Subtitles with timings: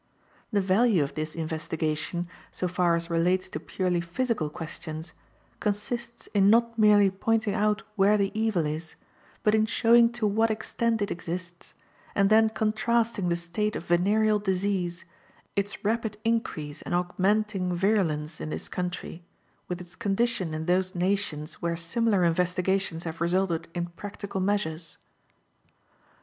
[0.51, 5.13] The value of this investigation, so far as relates to purely physical questions,
[5.59, 8.95] consists in not merely pointing out where the evil is,
[9.43, 11.75] but in showing to what extent it exists,
[12.15, 15.05] and then contrasting the state of venereal disease,
[15.55, 19.21] its rapid increase and augmenting virulence in this country,
[19.67, 24.97] with its condition in those nations where similar investigations have resulted in practical measures.